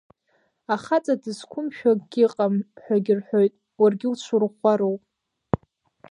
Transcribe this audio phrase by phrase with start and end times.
[0.73, 5.01] Ахаҵа дызқәымшәо акгьы ыҟам ҳәагьы рҳәоит, уаргьы уҽурӷәӷәароуп!